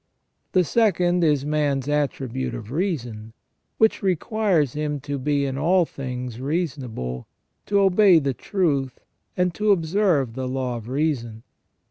The 0.53 0.63
second 0.63 1.23
is 1.23 1.45
man's 1.45 1.87
attribute 1.87 2.55
of 2.55 2.71
reason, 2.71 3.33
which 3.77 4.01
requires 4.01 4.73
him 4.73 4.99
to 5.01 5.19
be 5.19 5.45
in 5.45 5.59
all 5.59 5.85
things 5.85 6.39
reasonable, 6.41 7.27
to 7.67 7.81
obey 7.81 8.17
the 8.17 8.33
truth, 8.33 8.99
and 9.37 9.53
to 9.53 9.71
observe 9.71 10.33
the 10.33 10.47
law 10.47 10.77
of 10.77 10.89
reason. 10.89 11.43